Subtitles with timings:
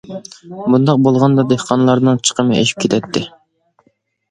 [0.75, 3.27] بۇنداق بولغاندا دېھقانلارنىڭ چىقىمى ئېشىپ كېتەتتى.